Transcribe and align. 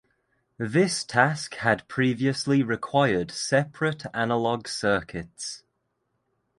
This 0.57 1.03
task 1.03 1.53
had 1.57 1.87
previously 1.87 2.63
required 2.63 3.29
separate 3.29 4.03
analog 4.15 4.67
circuits. 4.67 5.61